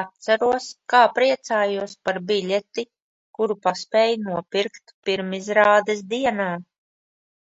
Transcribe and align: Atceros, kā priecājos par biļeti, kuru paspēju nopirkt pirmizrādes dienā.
Atceros, 0.00 0.68
kā 0.92 1.00
priecājos 1.18 1.96
par 2.08 2.20
biļeti, 2.30 2.86
kuru 3.40 3.58
paspēju 3.68 4.24
nopirkt 4.30 4.96
pirmizrādes 5.10 6.02
dienā. 6.16 6.52